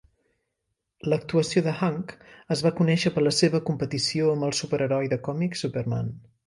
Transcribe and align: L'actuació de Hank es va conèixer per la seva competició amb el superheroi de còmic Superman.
L'actuació 1.13 1.63
de 1.67 1.75
Hank 1.81 2.15
es 2.57 2.65
va 2.69 2.73
conèixer 2.81 3.15
per 3.19 3.27
la 3.27 3.37
seva 3.43 3.65
competició 3.71 4.35
amb 4.35 4.51
el 4.51 4.59
superheroi 4.63 5.13
de 5.15 5.23
còmic 5.31 5.63
Superman. 5.65 6.15